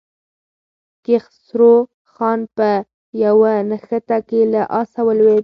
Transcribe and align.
کیخسرو 1.05 1.73
خان 2.13 2.39
په 2.57 2.69
یوه 3.25 3.53
نښته 3.69 4.17
کې 4.27 4.41
له 4.53 4.61
آسه 4.79 4.99
ولوېد. 5.07 5.39